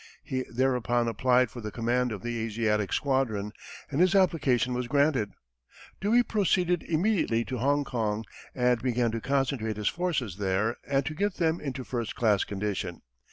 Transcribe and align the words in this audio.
He 0.23 0.41
thereupon 0.51 1.07
applied 1.07 1.51
for 1.51 1.61
the 1.61 1.69
command 1.71 2.11
of 2.11 2.23
the 2.23 2.39
Asiatic 2.39 2.91
squadron, 2.91 3.51
and 3.91 4.01
his 4.01 4.15
application 4.15 4.73
was 4.73 4.87
granted. 4.87 5.33
Dewey 5.99 6.23
proceeded 6.23 6.81
immediately 6.81 7.45
to 7.45 7.59
Hong 7.59 7.83
Kong, 7.83 8.25
and 8.55 8.81
began 8.81 9.11
to 9.11 9.21
concentrate 9.21 9.77
his 9.77 9.87
forces 9.89 10.37
there 10.37 10.75
and 10.87 11.05
to 11.05 11.13
get 11.13 11.35
them 11.35 11.59
into 11.61 11.83
first 11.83 12.15
class 12.15 12.43
condition. 12.43 13.03